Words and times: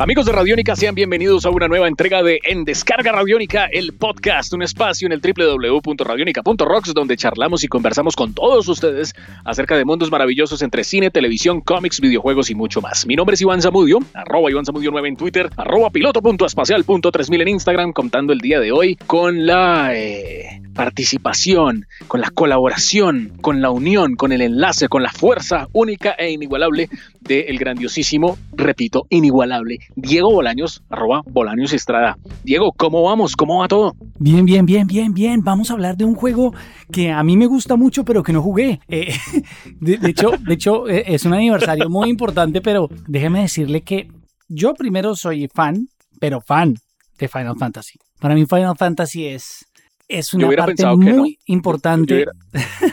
Amigos 0.00 0.26
de 0.26 0.32
Radiónica, 0.32 0.76
sean 0.76 0.94
bienvenidos 0.94 1.44
a 1.44 1.50
una 1.50 1.66
nueva 1.66 1.88
entrega 1.88 2.22
de 2.22 2.38
En 2.44 2.62
Descarga 2.62 3.10
Radiónica, 3.10 3.64
el 3.64 3.94
podcast, 3.94 4.52
un 4.52 4.62
espacio 4.62 5.06
en 5.06 5.12
el 5.12 5.20
www.radionica.rocks 5.20 6.94
donde 6.94 7.16
charlamos 7.16 7.64
y 7.64 7.66
conversamos 7.66 8.14
con 8.14 8.32
todos 8.32 8.68
ustedes 8.68 9.12
acerca 9.44 9.76
de 9.76 9.84
mundos 9.84 10.12
maravillosos 10.12 10.62
entre 10.62 10.84
cine, 10.84 11.10
televisión, 11.10 11.62
cómics, 11.62 12.00
videojuegos 12.00 12.48
y 12.48 12.54
mucho 12.54 12.80
más. 12.80 13.06
Mi 13.06 13.16
nombre 13.16 13.34
es 13.34 13.40
Iván 13.40 13.60
Zamudio, 13.60 13.98
arroba 14.14 14.52
Iván 14.52 14.64
Zamudio 14.64 14.92
9 14.92 15.08
en 15.08 15.16
Twitter, 15.16 15.50
arroba 15.56 15.90
piloto.espacial.3000 15.90 17.42
en 17.42 17.48
Instagram, 17.48 17.92
contando 17.92 18.32
el 18.32 18.38
día 18.38 18.60
de 18.60 18.70
hoy 18.70 18.94
con 19.08 19.46
la 19.46 19.96
eh, 19.96 20.62
participación, 20.74 21.86
con 22.06 22.20
la 22.20 22.30
colaboración, 22.30 23.32
con 23.40 23.60
la 23.60 23.72
unión, 23.72 24.14
con 24.14 24.30
el 24.30 24.42
enlace, 24.42 24.88
con 24.88 25.02
la 25.02 25.10
fuerza 25.10 25.66
única 25.72 26.12
e 26.12 26.30
inigualable 26.30 26.88
del 27.20 27.58
grandiosísimo, 27.58 28.38
repito, 28.52 29.06
inigualable 29.10 29.87
Diego 29.96 30.32
Bolaños, 30.32 30.82
arroba 30.88 31.22
Bolaños 31.26 31.72
Estrada. 31.72 32.16
Diego, 32.44 32.72
¿cómo 32.76 33.02
vamos? 33.02 33.36
¿Cómo 33.36 33.60
va 33.60 33.68
todo? 33.68 33.94
Bien, 34.18 34.44
bien, 34.44 34.66
bien, 34.66 34.86
bien, 34.86 35.12
bien. 35.12 35.42
Vamos 35.42 35.70
a 35.70 35.74
hablar 35.74 35.96
de 35.96 36.04
un 36.04 36.14
juego 36.14 36.54
que 36.92 37.10
a 37.10 37.22
mí 37.22 37.36
me 37.36 37.46
gusta 37.46 37.76
mucho, 37.76 38.04
pero 38.04 38.22
que 38.22 38.32
no 38.32 38.42
jugué. 38.42 38.80
Eh, 38.88 39.14
de, 39.80 39.98
hecho, 40.04 40.30
de 40.38 40.54
hecho, 40.54 40.88
eh, 40.88 41.04
es 41.06 41.24
un 41.24 41.34
aniversario 41.34 41.88
muy 41.88 42.10
importante, 42.10 42.60
pero 42.60 42.88
déjeme 43.06 43.40
decirle 43.40 43.82
que 43.82 44.08
yo 44.48 44.74
primero 44.74 45.14
soy 45.14 45.48
fan, 45.52 45.88
pero 46.20 46.40
fan 46.40 46.74
de 47.18 47.28
Final 47.28 47.56
Fantasy. 47.58 47.98
Para 48.20 48.34
mí 48.34 48.46
Final 48.46 48.76
Fantasy 48.76 49.26
es 49.26 49.68
es 50.08 50.32
una 50.32 50.48
parte 50.56 50.86
muy 50.96 51.38
importante. 51.46 52.24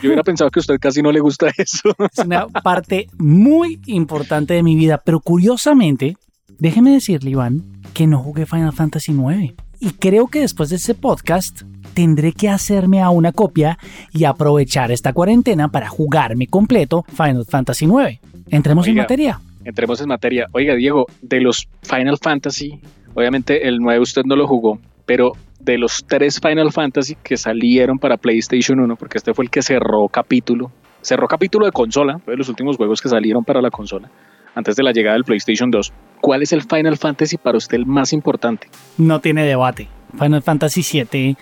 Yo 0.02 0.10
hubiera, 0.10 0.22
pensado 0.22 0.50
que 0.50 0.58
a 0.58 0.60
usted 0.60 0.78
casi 0.78 1.00
no 1.00 1.10
le 1.10 1.20
gusta 1.20 1.50
eso. 1.56 1.94
Es 2.12 2.24
una 2.24 2.46
parte 2.46 3.08
muy 3.18 3.80
importante 3.86 4.54
de 4.54 4.62
mi 4.62 4.76
vida, 4.76 5.00
pero 5.02 5.20
curiosamente, 5.20 6.16
déjeme 6.58 6.92
decirle, 6.92 7.30
Iván, 7.30 7.62
que 7.94 8.06
no 8.06 8.18
jugué 8.18 8.46
Final 8.46 8.72
Fantasy 8.72 9.12
IX. 9.12 9.54
Y 9.80 9.90
creo 9.90 10.28
que 10.28 10.40
después 10.40 10.70
de 10.70 10.76
ese 10.76 10.94
podcast 10.94 11.62
tendré 11.94 12.32
que 12.32 12.48
hacerme 12.48 13.00
a 13.02 13.10
una 13.10 13.32
copia 13.32 13.78
y 14.12 14.24
aprovechar 14.24 14.90
esta 14.90 15.12
cuarentena 15.12 15.68
para 15.68 15.88
jugarme 15.88 16.46
completo 16.46 17.04
Final 17.08 17.44
Fantasy 17.46 17.86
IX. 17.86 18.20
Entremos 18.50 18.86
en 18.86 18.96
materia. 18.96 19.40
Entremos 19.64 20.00
en 20.00 20.08
materia. 20.08 20.46
Oiga, 20.52 20.74
Diego, 20.74 21.06
de 21.22 21.40
los 21.40 21.68
Final 21.82 22.18
Fantasy, 22.18 22.80
obviamente 23.14 23.66
el 23.66 23.78
9 23.78 24.00
usted 24.00 24.22
no 24.24 24.36
lo 24.36 24.46
jugó, 24.46 24.78
pero 25.04 25.32
de 25.58 25.78
los 25.78 26.04
tres 26.06 26.38
Final 26.40 26.72
Fantasy 26.72 27.16
que 27.22 27.36
salieron 27.36 27.98
para 27.98 28.16
PlayStation 28.16 28.78
1, 28.78 28.96
porque 28.96 29.18
este 29.18 29.34
fue 29.34 29.44
el 29.46 29.50
que 29.50 29.62
cerró 29.62 30.08
capítulo, 30.08 30.70
cerró 31.00 31.26
capítulo 31.26 31.66
de 31.66 31.72
consola, 31.72 32.18
fue 32.18 32.34
de 32.34 32.38
los 32.38 32.48
últimos 32.48 32.76
juegos 32.76 33.00
que 33.00 33.08
salieron 33.08 33.44
para 33.44 33.60
la 33.60 33.70
consola, 33.70 34.10
antes 34.56 34.74
de 34.74 34.82
la 34.82 34.90
llegada 34.90 35.14
del 35.14 35.24
PlayStation 35.24 35.70
2. 35.70 35.92
¿Cuál 36.20 36.42
es 36.42 36.52
el 36.52 36.62
Final 36.62 36.96
Fantasy 36.96 37.36
para 37.36 37.58
usted 37.58 37.76
el 37.76 37.86
más 37.86 38.12
importante? 38.12 38.68
No 38.98 39.20
tiene 39.20 39.44
debate. 39.44 39.88
Final 40.18 40.42
Fantasy 40.42 40.82
VII 40.82 41.36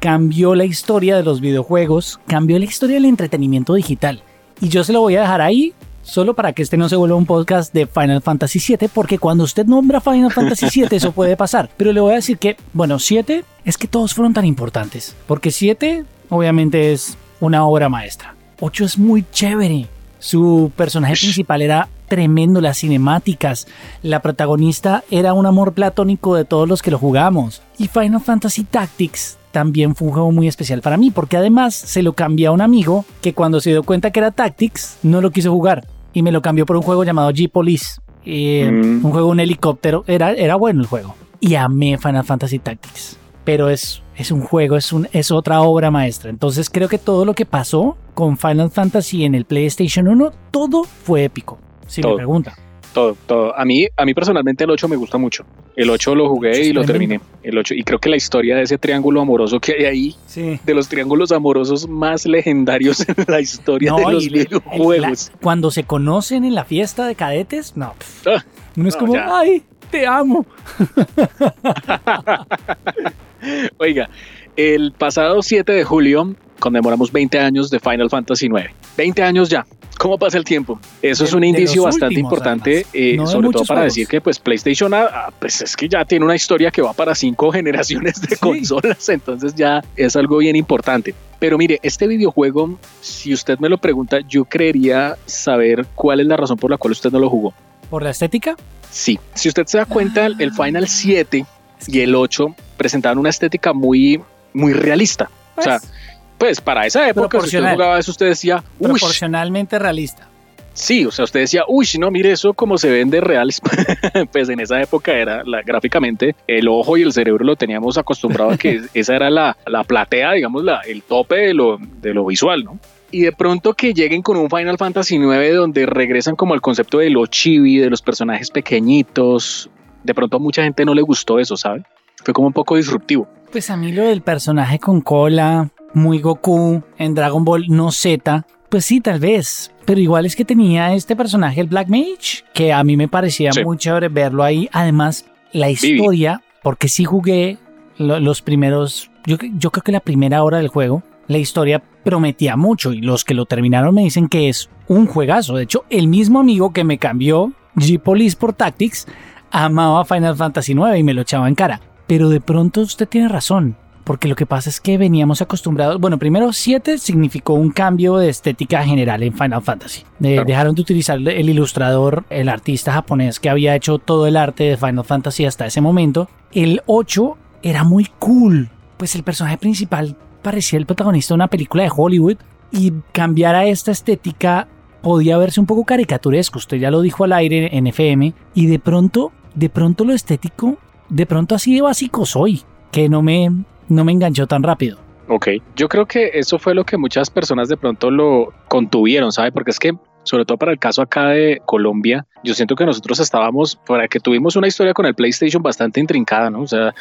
cambió 0.00 0.54
la 0.54 0.66
historia 0.66 1.16
de 1.16 1.22
los 1.22 1.40
videojuegos, 1.40 2.20
cambió 2.26 2.58
la 2.58 2.66
historia 2.66 2.96
del 2.96 3.06
entretenimiento 3.06 3.74
digital. 3.74 4.22
Y 4.60 4.68
yo 4.68 4.84
se 4.84 4.92
lo 4.92 5.00
voy 5.00 5.16
a 5.16 5.22
dejar 5.22 5.40
ahí 5.40 5.72
solo 6.02 6.34
para 6.34 6.52
que 6.52 6.62
este 6.62 6.76
no 6.76 6.88
se 6.88 6.96
vuelva 6.96 7.16
un 7.16 7.26
podcast 7.26 7.72
de 7.72 7.86
Final 7.86 8.22
Fantasy 8.22 8.60
VII, 8.60 8.88
porque 8.92 9.18
cuando 9.18 9.44
usted 9.44 9.66
nombra 9.66 10.00
Final 10.00 10.32
Fantasy 10.32 10.66
VII 10.72 10.96
eso 10.96 11.12
puede 11.12 11.36
pasar. 11.36 11.70
Pero 11.76 11.92
le 11.92 12.00
voy 12.00 12.12
a 12.12 12.16
decir 12.16 12.38
que, 12.38 12.56
bueno, 12.72 12.98
7 12.98 13.44
es 13.64 13.78
que 13.78 13.88
todos 13.88 14.14
fueron 14.14 14.34
tan 14.34 14.44
importantes, 14.44 15.16
porque 15.26 15.50
7 15.50 16.04
obviamente 16.28 16.92
es 16.92 17.16
una 17.40 17.64
obra 17.66 17.88
maestra. 17.88 18.34
8 18.60 18.84
es 18.84 18.98
muy 18.98 19.24
chévere. 19.30 19.88
Su 20.18 20.72
personaje 20.76 21.14
principal 21.14 21.62
era 21.62 21.88
tremendo, 22.08 22.60
las 22.60 22.78
cinemáticas, 22.78 23.66
la 24.02 24.22
protagonista 24.22 25.04
era 25.10 25.32
un 25.32 25.46
amor 25.46 25.72
platónico 25.72 26.34
de 26.34 26.44
todos 26.44 26.68
los 26.68 26.82
que 26.82 26.90
lo 26.90 26.98
jugamos. 26.98 27.62
Y 27.78 27.88
Final 27.88 28.20
Fantasy 28.20 28.64
Tactics 28.64 29.38
también 29.50 29.94
fue 29.94 30.08
un 30.08 30.14
juego 30.14 30.32
muy 30.32 30.48
especial 30.48 30.82
para 30.82 30.96
mí, 30.96 31.10
porque 31.10 31.36
además 31.36 31.74
se 31.74 32.02
lo 32.02 32.12
cambié 32.12 32.46
a 32.46 32.52
un 32.52 32.60
amigo 32.60 33.04
que 33.20 33.34
cuando 33.34 33.60
se 33.60 33.70
dio 33.70 33.82
cuenta 33.82 34.10
que 34.10 34.20
era 34.20 34.30
Tactics 34.30 34.98
no 35.02 35.20
lo 35.20 35.30
quiso 35.30 35.50
jugar 35.50 35.86
y 36.12 36.22
me 36.22 36.32
lo 36.32 36.42
cambió 36.42 36.64
por 36.66 36.76
un 36.76 36.82
juego 36.82 37.04
llamado 37.04 37.30
G-Police. 37.30 38.00
Eh, 38.24 38.70
mm. 38.70 39.04
Un 39.04 39.12
juego, 39.12 39.28
un 39.28 39.40
helicóptero. 39.40 40.04
Era, 40.06 40.32
era 40.32 40.56
bueno 40.56 40.80
el 40.80 40.86
juego. 40.86 41.14
Y 41.40 41.54
amé 41.54 41.98
Final 41.98 42.24
Fantasy 42.24 42.58
Tactics. 42.58 43.18
Pero 43.44 43.68
es, 43.68 44.02
es 44.16 44.30
un 44.30 44.40
juego, 44.40 44.76
es, 44.76 44.92
un, 44.92 45.08
es 45.12 45.30
otra 45.30 45.60
obra 45.60 45.90
maestra. 45.90 46.30
Entonces 46.30 46.70
creo 46.70 46.88
que 46.88 46.98
todo 46.98 47.24
lo 47.24 47.34
que 47.34 47.46
pasó 47.46 47.96
con 48.14 48.36
Final 48.36 48.70
Fantasy 48.70 49.24
en 49.24 49.34
el 49.34 49.44
PlayStation 49.44 50.08
1, 50.08 50.32
todo 50.50 50.84
fue 50.84 51.24
épico. 51.24 51.58
Si 51.86 52.02
me 52.02 52.14
pregunta 52.14 52.56
todo, 52.96 53.16
todo. 53.26 53.58
A 53.58 53.64
mí, 53.66 53.86
a 53.94 54.06
mí 54.06 54.14
personalmente 54.14 54.64
el 54.64 54.70
8 54.70 54.88
me 54.88 54.96
gusta 54.96 55.18
mucho. 55.18 55.44
El 55.76 55.90
8 55.90 56.14
lo 56.14 56.30
jugué 56.30 56.64
y 56.64 56.72
lo 56.72 56.82
terminé. 56.82 57.20
El 57.42 57.58
8, 57.58 57.74
y 57.74 57.84
creo 57.84 57.98
que 57.98 58.08
la 58.08 58.16
historia 58.16 58.56
de 58.56 58.62
ese 58.62 58.78
triángulo 58.78 59.20
amoroso 59.20 59.60
que 59.60 59.74
hay 59.74 59.84
ahí, 59.84 60.16
de 60.64 60.74
los 60.74 60.88
triángulos 60.88 61.30
amorosos 61.30 61.86
más 61.86 62.24
legendarios 62.24 63.06
en 63.06 63.14
la 63.28 63.38
historia 63.38 63.92
de 63.92 64.10
los 64.10 64.30
videojuegos. 64.30 65.30
cuando 65.42 65.70
se 65.70 65.84
conocen 65.84 66.46
en 66.46 66.54
la 66.54 66.64
fiesta 66.64 67.06
de 67.06 67.16
cadetes, 67.16 67.76
no. 67.76 67.92
Ah, 68.24 68.42
uno 68.74 68.88
es 68.88 68.96
como, 68.96 69.14
ay, 69.14 69.62
te 69.90 70.06
amo. 70.06 70.46
Oiga, 73.78 74.08
el 74.56 74.92
pasado 74.92 75.42
7 75.42 75.72
de 75.72 75.84
julio 75.84 76.34
conmemoramos 76.58 77.12
20 77.12 77.38
años 77.38 77.70
de 77.70 77.80
Final 77.80 78.10
Fantasy 78.10 78.46
IX. 78.46 78.70
20 78.96 79.22
años 79.22 79.48
ya. 79.48 79.66
¿Cómo 79.98 80.18
pasa 80.18 80.36
el 80.36 80.44
tiempo? 80.44 80.78
Eso 81.00 81.24
es 81.24 81.32
un 81.32 81.42
indicio 81.42 81.84
bastante 81.84 82.20
importante, 82.20 82.86
eh, 82.92 83.18
sobre 83.24 83.48
todo 83.48 83.64
para 83.64 83.82
decir 83.82 84.06
que 84.06 84.20
pues 84.20 84.38
PlayStation 84.38 84.92
ah, 84.92 85.08
ah, 85.10 85.32
pues 85.38 85.62
es 85.62 85.74
que 85.74 85.88
ya 85.88 86.04
tiene 86.04 86.24
una 86.26 86.34
historia 86.34 86.70
que 86.70 86.82
va 86.82 86.92
para 86.92 87.14
cinco 87.14 87.50
generaciones 87.52 88.20
de 88.20 88.36
consolas, 88.36 89.08
entonces 89.08 89.54
ya 89.54 89.82
es 89.96 90.14
algo 90.14 90.36
bien 90.38 90.54
importante. 90.54 91.14
Pero 91.38 91.56
mire, 91.56 91.80
este 91.82 92.06
videojuego, 92.06 92.78
si 93.00 93.32
usted 93.32 93.58
me 93.58 93.70
lo 93.70 93.78
pregunta, 93.78 94.20
yo 94.20 94.44
creería 94.44 95.16
saber 95.24 95.86
cuál 95.94 96.20
es 96.20 96.26
la 96.26 96.36
razón 96.36 96.58
por 96.58 96.70
la 96.70 96.76
cual 96.76 96.92
usted 96.92 97.10
no 97.10 97.18
lo 97.18 97.30
jugó. 97.30 97.54
¿Por 97.88 98.02
la 98.02 98.10
estética? 98.10 98.54
Sí, 98.90 99.18
si 99.34 99.48
usted 99.48 99.66
se 99.66 99.78
da 99.78 99.86
cuenta, 99.86 100.26
el 100.26 100.52
Final 100.52 100.88
7 100.88 101.46
y 101.88 102.00
el 102.00 102.14
8 102.14 102.54
presentaban 102.76 103.18
una 103.18 103.30
estética 103.30 103.72
muy, 103.72 104.20
muy 104.52 104.72
realista. 104.72 105.30
o 105.56 105.62
sea, 105.62 105.78
pues, 105.78 105.92
pues 106.38 106.60
para 106.60 106.86
esa 106.86 107.08
época, 107.08 107.40
si 107.40 107.56
usted 107.56 107.72
jugaba 107.72 107.98
eso, 107.98 108.10
usted 108.10 108.26
decía, 108.26 108.62
proporcionalmente 108.78 109.78
realista. 109.78 110.28
Sí, 110.76 111.06
o 111.06 111.10
sea, 111.10 111.24
usted 111.24 111.40
decía, 111.40 111.62
uy, 111.66 111.86
no, 111.98 112.10
mire 112.10 112.32
eso 112.32 112.52
como 112.52 112.76
se 112.76 112.90
ven 112.90 113.08
de 113.08 113.22
reales. 113.22 113.62
pues 114.32 114.50
en 114.50 114.60
esa 114.60 114.78
época 114.82 115.14
era 115.14 115.42
la, 115.42 115.62
gráficamente 115.62 116.36
el 116.46 116.68
ojo 116.68 116.98
y 116.98 117.02
el 117.02 117.14
cerebro 117.14 117.46
lo 117.46 117.56
teníamos 117.56 117.96
acostumbrado 117.96 118.50
a 118.50 118.58
que 118.58 118.82
esa 118.94 119.16
era 119.16 119.30
la, 119.30 119.56
la 119.66 119.84
platea, 119.84 120.32
digamos, 120.32 120.62
la, 120.62 120.82
el 120.82 121.02
tope 121.02 121.36
de 121.36 121.54
lo, 121.54 121.78
de 121.78 122.12
lo 122.12 122.26
visual, 122.26 122.62
¿no? 122.62 122.78
Y 123.10 123.22
de 123.22 123.32
pronto 123.32 123.72
que 123.72 123.94
lleguen 123.94 124.20
con 124.20 124.36
un 124.36 124.50
Final 124.50 124.76
Fantasy 124.76 125.16
IX 125.16 125.54
donde 125.54 125.86
regresan 125.86 126.36
como 126.36 126.52
al 126.52 126.60
concepto 126.60 126.98
de 126.98 127.08
lo 127.08 127.24
chibi, 127.26 127.78
de 127.78 127.88
los 127.88 128.02
personajes 128.02 128.50
pequeñitos. 128.50 129.70
De 130.04 130.12
pronto 130.12 130.36
a 130.36 130.40
mucha 130.40 130.62
gente 130.62 130.84
no 130.84 130.92
le 130.92 131.00
gustó 131.00 131.38
eso, 131.38 131.56
¿sabe? 131.56 131.84
Fue 132.26 132.34
como 132.34 132.48
un 132.48 132.52
poco 132.52 132.74
disruptivo. 132.74 133.28
Pues 133.52 133.70
a 133.70 133.76
mí 133.76 133.92
lo 133.92 134.02
del 134.02 134.20
personaje 134.20 134.80
con 134.80 135.00
cola, 135.00 135.70
muy 135.94 136.18
Goku 136.18 136.82
en 136.98 137.14
Dragon 137.14 137.44
Ball, 137.44 137.66
no 137.68 137.92
Z, 137.92 138.44
pues 138.68 138.84
sí, 138.84 139.00
tal 139.00 139.20
vez. 139.20 139.70
Pero 139.84 140.00
igual 140.00 140.26
es 140.26 140.34
que 140.34 140.44
tenía 140.44 140.92
este 140.92 141.14
personaje, 141.14 141.60
el 141.60 141.68
Black 141.68 141.86
Mage, 141.86 142.42
que 142.52 142.72
a 142.72 142.82
mí 142.82 142.96
me 142.96 143.06
parecía 143.06 143.52
muy 143.62 143.76
chévere 143.76 144.08
verlo 144.08 144.42
ahí. 144.42 144.68
Además, 144.72 145.26
la 145.52 145.70
historia, 145.70 146.42
porque 146.64 146.88
sí 146.88 147.04
jugué 147.04 147.58
los 147.96 148.42
primeros, 148.42 149.08
yo, 149.24 149.36
yo 149.56 149.70
creo 149.70 149.84
que 149.84 149.92
la 149.92 150.00
primera 150.00 150.42
hora 150.42 150.58
del 150.58 150.66
juego, 150.66 151.04
la 151.28 151.38
historia 151.38 151.80
prometía 152.02 152.56
mucho 152.56 152.92
y 152.92 153.02
los 153.02 153.24
que 153.24 153.34
lo 153.34 153.46
terminaron 153.46 153.94
me 153.94 154.02
dicen 154.02 154.26
que 154.26 154.48
es 154.48 154.68
un 154.88 155.06
juegazo. 155.06 155.54
De 155.54 155.62
hecho, 155.62 155.84
el 155.90 156.08
mismo 156.08 156.40
amigo 156.40 156.72
que 156.72 156.82
me 156.82 156.98
cambió 156.98 157.52
G-Police 157.76 158.36
por 158.36 158.52
Tactics 158.52 159.06
amaba 159.52 160.04
Final 160.04 160.34
Fantasy 160.34 160.72
IX 160.72 160.98
y 160.98 161.04
me 161.04 161.14
lo 161.14 161.22
echaba 161.22 161.46
en 161.46 161.54
cara. 161.54 161.80
Pero 162.06 162.28
de 162.28 162.40
pronto 162.40 162.82
usted 162.82 163.08
tiene 163.08 163.28
razón 163.28 163.76
porque 164.06 164.28
lo 164.28 164.36
que 164.36 164.46
pasa 164.46 164.70
es 164.70 164.80
que 164.80 164.98
veníamos 164.98 165.42
acostumbrados, 165.42 166.00
bueno, 166.00 166.16
primero 166.16 166.52
7 166.52 166.96
significó 166.96 167.54
un 167.54 167.70
cambio 167.70 168.18
de 168.18 168.28
estética 168.28 168.84
general 168.84 169.24
en 169.24 169.32
Final 169.32 169.62
Fantasy. 169.62 170.04
Dejaron 170.20 170.76
de 170.76 170.82
utilizar 170.82 171.18
el 171.18 171.50
ilustrador, 171.50 172.24
el 172.30 172.48
artista 172.48 172.92
japonés 172.92 173.40
que 173.40 173.50
había 173.50 173.74
hecho 173.74 173.98
todo 173.98 174.28
el 174.28 174.36
arte 174.36 174.62
de 174.62 174.76
Final 174.76 175.04
Fantasy 175.04 175.44
hasta 175.44 175.66
ese 175.66 175.80
momento. 175.80 176.30
El 176.52 176.82
8 176.86 177.36
era 177.64 177.82
muy 177.82 178.06
cool, 178.20 178.70
pues 178.96 179.16
el 179.16 179.24
personaje 179.24 179.58
principal 179.58 180.16
parecía 180.40 180.78
el 180.78 180.86
protagonista 180.86 181.34
de 181.34 181.38
una 181.38 181.48
película 181.48 181.82
de 181.82 181.90
Hollywood 181.92 182.36
y 182.70 182.92
cambiar 183.10 183.56
a 183.56 183.66
esta 183.66 183.90
estética 183.90 184.68
podía 185.02 185.36
verse 185.36 185.58
un 185.58 185.66
poco 185.66 185.84
caricaturesco, 185.84 186.60
usted 186.60 186.76
ya 186.76 186.92
lo 186.92 187.00
dijo 187.00 187.24
al 187.24 187.32
aire 187.32 187.76
en 187.76 187.88
FM, 187.88 188.34
y 188.54 188.66
de 188.66 188.78
pronto, 188.78 189.32
de 189.56 189.68
pronto 189.68 190.04
lo 190.04 190.12
estético, 190.12 190.78
de 191.08 191.26
pronto 191.26 191.54
así 191.54 191.74
de 191.74 191.82
básico 191.82 192.26
soy, 192.26 192.62
que 192.92 193.08
no 193.08 193.22
me 193.22 193.50
no 193.88 194.04
me 194.04 194.12
enganchó 194.12 194.46
tan 194.46 194.62
rápido. 194.62 194.98
Ok, 195.28 195.48
yo 195.74 195.88
creo 195.88 196.06
que 196.06 196.30
eso 196.34 196.58
fue 196.58 196.74
lo 196.74 196.84
que 196.84 196.96
muchas 196.96 197.30
personas 197.30 197.68
de 197.68 197.76
pronto 197.76 198.10
lo 198.10 198.52
contuvieron, 198.68 199.32
¿sabe? 199.32 199.52
Porque 199.52 199.70
es 199.70 199.78
que 199.78 199.92
sobre 200.26 200.44
todo 200.44 200.58
para 200.58 200.72
el 200.72 200.78
caso 200.78 201.02
acá 201.02 201.28
de 201.28 201.62
Colombia, 201.64 202.26
yo 202.42 202.52
siento 202.52 202.74
que 202.74 202.84
nosotros 202.84 203.20
estábamos, 203.20 203.76
para 203.76 204.08
que 204.08 204.18
tuvimos 204.18 204.56
una 204.56 204.66
historia 204.66 204.92
con 204.92 205.06
el 205.06 205.14
PlayStation 205.14 205.62
bastante 205.62 206.00
intrincada, 206.00 206.50
¿no? 206.50 206.62
O 206.62 206.66
sea, 206.66 206.94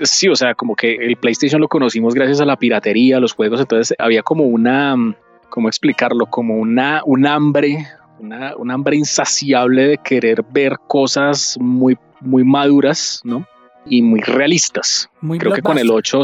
sí, 0.00 0.28
o 0.28 0.34
sea, 0.34 0.54
como 0.54 0.74
que 0.74 0.94
el 0.94 1.16
PlayStation 1.16 1.60
lo 1.60 1.68
conocimos 1.68 2.14
gracias 2.14 2.40
a 2.40 2.46
la 2.46 2.56
piratería, 2.56 3.18
a 3.18 3.20
los 3.20 3.34
juegos, 3.34 3.60
entonces 3.60 3.94
había 3.98 4.22
como 4.22 4.44
una, 4.44 4.96
¿cómo 5.50 5.68
explicarlo? 5.68 6.26
Como 6.26 6.56
una, 6.56 7.02
un 7.04 7.26
hambre, 7.26 7.86
una, 8.18 8.56
un 8.56 8.70
hambre 8.70 8.96
insaciable 8.96 9.88
de 9.88 9.98
querer 9.98 10.42
ver 10.50 10.78
cosas 10.88 11.58
muy, 11.60 11.98
muy 12.22 12.44
maduras, 12.44 13.20
¿no? 13.24 13.46
Y 13.86 14.02
muy 14.02 14.20
realistas. 14.20 15.10
Muy 15.20 15.38
Creo 15.38 15.52
que 15.52 15.62
con 15.62 15.78
el 15.78 15.90
8... 15.90 16.22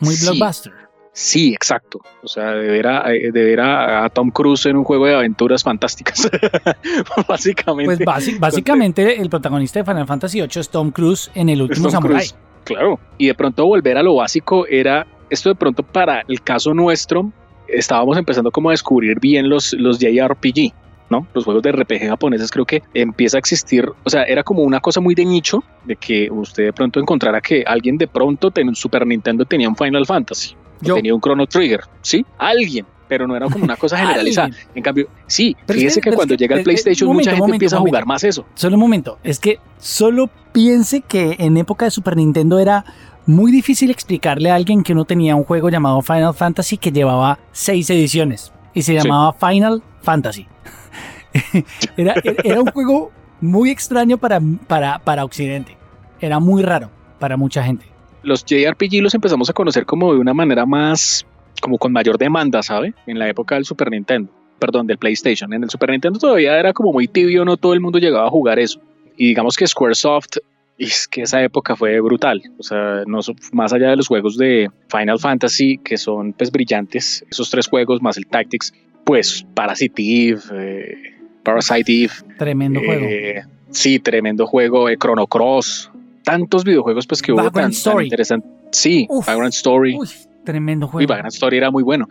Muy 0.00 0.16
blockbuster. 0.20 0.72
Sí, 1.12 1.54
exacto. 1.54 2.00
O 2.24 2.28
sea, 2.28 2.50
de 2.50 2.66
ver 2.66 2.88
a, 2.88 3.14
eh, 3.14 3.30
de 3.30 3.44
ver 3.44 3.60
a, 3.60 4.08
Tom 4.10 4.30
Cruise 4.30 4.66
en 4.66 4.76
un 4.76 4.82
juego 4.82 5.06
de 5.06 5.14
aventuras 5.14 5.62
fantásticas. 5.62 6.28
básicamente. 7.28 8.04
Pues 8.04 8.40
básicamente 8.40 9.20
el 9.20 9.30
protagonista 9.30 9.78
de 9.78 9.84
Final 9.84 10.06
Fantasy 10.08 10.40
VIII 10.40 10.50
es 10.56 10.68
Tom 10.68 10.90
Cruise 10.90 11.30
en 11.36 11.48
el 11.48 11.62
último 11.62 11.88
Samurai. 11.88 12.26
Claro. 12.64 12.98
Y 13.16 13.28
de 13.28 13.34
pronto 13.34 13.64
volver 13.64 13.96
a 13.96 14.02
lo 14.02 14.16
básico 14.16 14.66
era 14.66 15.06
esto 15.30 15.50
de 15.50 15.54
pronto 15.54 15.84
para 15.84 16.22
el 16.26 16.42
caso 16.42 16.74
nuestro 16.74 17.32
estábamos 17.68 18.16
empezando 18.16 18.50
como 18.50 18.70
a 18.70 18.72
descubrir 18.72 19.20
bien 19.20 19.48
los, 19.48 19.72
los 19.74 19.98
JRPG. 19.98 20.72
¿No? 21.10 21.26
Los 21.34 21.44
juegos 21.44 21.62
de 21.62 21.72
RPG 21.72 22.08
japoneses 22.08 22.50
creo 22.50 22.64
que 22.64 22.82
empieza 22.94 23.36
a 23.36 23.40
existir, 23.40 23.88
o 24.04 24.10
sea, 24.10 24.24
era 24.24 24.42
como 24.42 24.62
una 24.62 24.80
cosa 24.80 25.00
muy 25.00 25.14
de 25.14 25.24
nicho, 25.24 25.62
de 25.84 25.96
que 25.96 26.28
usted 26.30 26.64
de 26.64 26.72
pronto 26.72 27.00
encontrara 27.00 27.40
que 27.40 27.64
alguien 27.66 27.98
de 27.98 28.08
pronto 28.08 28.50
en 28.54 28.68
un 28.68 28.74
Super 28.74 29.06
Nintendo 29.06 29.44
tenía 29.44 29.68
un 29.68 29.76
Final 29.76 30.06
Fantasy, 30.06 30.56
tenía 30.80 31.14
un 31.14 31.20
Chrono 31.20 31.46
Trigger, 31.46 31.80
¿sí? 32.02 32.24
Alguien, 32.38 32.86
pero 33.08 33.26
no 33.26 33.36
era 33.36 33.48
como 33.48 33.64
una 33.64 33.76
cosa 33.76 33.96
generalizada. 33.98 34.50
en 34.74 34.82
cambio, 34.82 35.08
sí, 35.26 35.56
fíjese 35.66 36.00
que, 36.00 36.12
cuando 36.12 36.34
llega 36.34 36.56
el 36.56 36.64
PlayStation 36.64 37.12
mucha 37.12 37.34
gente 37.36 37.52
empieza 37.52 37.76
a 37.76 37.80
jugar 37.80 38.06
más 38.06 38.24
eso. 38.24 38.46
Solo 38.54 38.76
un 38.76 38.80
momento, 38.80 39.18
es 39.22 39.38
que 39.38 39.58
solo 39.78 40.30
piense 40.52 41.02
que 41.02 41.36
en 41.38 41.56
época 41.56 41.84
de 41.84 41.90
Super 41.90 42.16
Nintendo 42.16 42.58
era 42.58 42.84
muy 43.26 43.50
difícil 43.52 43.90
explicarle 43.90 44.50
a 44.50 44.54
alguien 44.54 44.82
que 44.82 44.92
uno 44.92 45.04
tenía 45.04 45.34
un 45.34 45.44
juego 45.44 45.70
llamado 45.70 46.02
Final 46.02 46.34
Fantasy 46.34 46.76
que 46.76 46.92
llevaba 46.92 47.38
seis 47.52 47.88
ediciones 47.90 48.52
y 48.74 48.82
se 48.82 48.94
llamaba 48.94 49.32
Final 49.32 49.82
Fantasy. 50.02 50.46
era, 51.96 52.14
un 52.60 52.66
juego 52.66 53.12
muy 53.40 53.70
extraño 53.70 54.18
para, 54.18 54.40
para, 54.66 54.98
para 54.98 55.24
Occidente. 55.24 55.76
Era 56.20 56.40
muy 56.40 56.62
raro 56.62 56.90
para 57.18 57.36
mucha 57.36 57.62
gente 57.62 57.94
los 58.24 58.44
JRPG 58.44 59.02
los 59.02 59.14
empezamos 59.14 59.48
a 59.50 59.52
conocer 59.52 59.86
como 59.86 60.12
de 60.12 60.18
una 60.18 60.34
manera 60.34 60.66
más, 60.66 61.24
como 61.60 61.78
con 61.78 61.92
mayor 61.92 62.18
demanda, 62.18 62.62
¿sabe? 62.62 62.94
En 63.06 63.18
la 63.18 63.28
época 63.28 63.54
del 63.54 63.64
Super 63.64 63.90
Nintendo, 63.90 64.30
perdón, 64.58 64.86
del 64.86 64.98
PlayStation. 64.98 65.52
En 65.52 65.62
el 65.62 65.70
Super 65.70 65.90
Nintendo 65.90 66.18
todavía 66.18 66.58
era 66.58 66.72
como 66.72 66.92
muy 66.92 67.06
tibio, 67.06 67.44
no 67.44 67.56
todo 67.56 67.74
el 67.74 67.80
mundo 67.80 67.98
llegaba 67.98 68.26
a 68.26 68.30
jugar 68.30 68.58
eso. 68.58 68.80
Y 69.16 69.28
digamos 69.28 69.56
que 69.56 69.66
Squaresoft, 69.66 70.38
es 70.76 71.06
que 71.06 71.22
esa 71.22 71.40
época 71.42 71.76
fue 71.76 72.00
brutal. 72.00 72.42
O 72.58 72.62
sea, 72.62 73.04
no, 73.06 73.20
más 73.52 73.72
allá 73.72 73.90
de 73.90 73.96
los 73.96 74.08
juegos 74.08 74.36
de 74.36 74.68
Final 74.88 75.20
Fantasy, 75.20 75.78
que 75.78 75.96
son 75.96 76.32
pues 76.32 76.50
brillantes, 76.50 77.24
esos 77.30 77.48
tres 77.50 77.68
juegos 77.68 78.02
más 78.02 78.16
el 78.16 78.26
Tactics, 78.26 78.72
pues 79.04 79.46
Parasite 79.54 80.02
Eve, 80.02 80.40
eh, 80.52 80.94
Parasite 81.42 82.04
Eve. 82.04 82.12
Tremendo 82.38 82.80
juego. 82.80 83.06
Eh, 83.06 83.42
sí, 83.70 83.98
tremendo 83.98 84.46
juego. 84.46 84.88
Eh, 84.88 84.96
Chrono 84.98 85.26
Cross, 85.26 85.90
tantos 86.24 86.64
videojuegos 86.64 87.06
pues 87.06 87.22
que 87.22 87.32
hubo 87.32 87.50
tan, 87.50 87.72
interesantes. 88.02 88.50
Sí, 88.72 89.06
Background 89.08 89.54
Story. 89.54 89.98
tremendo 90.44 90.88
juego. 90.88 91.02
Y 91.02 91.06
Background 91.06 91.34
Story 91.34 91.58
era 91.58 91.70
muy 91.70 91.82
bueno. 91.82 92.08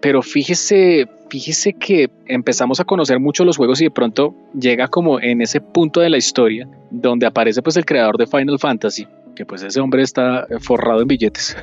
Pero 0.00 0.22
fíjese, 0.22 1.08
fíjese 1.30 1.72
que 1.72 2.10
empezamos 2.26 2.80
a 2.80 2.84
conocer 2.84 3.18
mucho 3.18 3.44
los 3.44 3.56
juegos 3.56 3.80
y 3.80 3.84
de 3.84 3.90
pronto 3.90 4.34
llega 4.58 4.88
como 4.88 5.20
en 5.20 5.40
ese 5.40 5.60
punto 5.60 6.00
de 6.00 6.10
la 6.10 6.18
historia 6.18 6.68
donde 6.90 7.26
aparece 7.26 7.62
pues 7.62 7.76
el 7.76 7.86
creador 7.86 8.18
de 8.18 8.26
Final 8.26 8.58
Fantasy, 8.58 9.08
que 9.34 9.46
pues 9.46 9.62
ese 9.62 9.80
hombre 9.80 10.02
está 10.02 10.46
forrado 10.60 11.00
en 11.00 11.08
billetes, 11.08 11.56